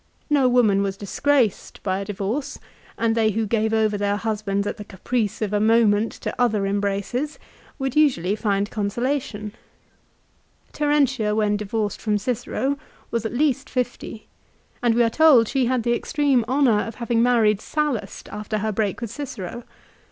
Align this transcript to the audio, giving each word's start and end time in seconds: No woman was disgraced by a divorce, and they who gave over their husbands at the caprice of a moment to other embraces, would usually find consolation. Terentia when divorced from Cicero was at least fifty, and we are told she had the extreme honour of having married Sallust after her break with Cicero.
No 0.31 0.49
woman 0.49 0.81
was 0.81 0.97
disgraced 0.97 1.79
by 1.83 1.99
a 1.99 2.05
divorce, 2.05 2.57
and 2.97 3.13
they 3.13 3.29
who 3.29 3.45
gave 3.45 3.71
over 3.71 3.99
their 3.99 4.15
husbands 4.15 4.65
at 4.65 4.77
the 4.77 4.83
caprice 4.83 5.43
of 5.43 5.53
a 5.53 5.59
moment 5.59 6.11
to 6.13 6.33
other 6.41 6.65
embraces, 6.65 7.37
would 7.77 7.95
usually 7.95 8.35
find 8.35 8.71
consolation. 8.71 9.51
Terentia 10.73 11.35
when 11.35 11.55
divorced 11.55 12.01
from 12.01 12.17
Cicero 12.17 12.79
was 13.11 13.27
at 13.27 13.33
least 13.35 13.69
fifty, 13.69 14.25
and 14.81 14.95
we 14.95 15.03
are 15.03 15.07
told 15.11 15.47
she 15.47 15.67
had 15.67 15.83
the 15.83 15.93
extreme 15.93 16.43
honour 16.47 16.79
of 16.81 16.95
having 16.95 17.21
married 17.21 17.61
Sallust 17.61 18.27
after 18.29 18.57
her 18.57 18.71
break 18.71 19.01
with 19.01 19.11
Cicero. 19.11 19.65